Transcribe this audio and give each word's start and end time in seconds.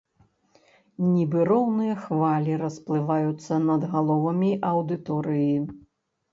Нібы 1.09 1.39
роўныя 1.49 1.93
хвалі 2.07 2.57
расплываюцца 2.63 3.53
над 3.69 3.81
галовамі 3.95 4.51
аўдыторыі. 4.75 5.57